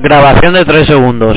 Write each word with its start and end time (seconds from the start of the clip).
grabación 0.00 0.54
de 0.54 0.64
3 0.64 0.86
segundos. 0.86 1.36